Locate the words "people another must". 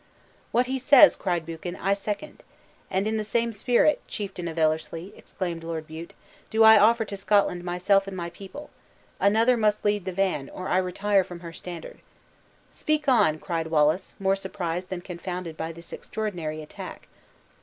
8.31-9.85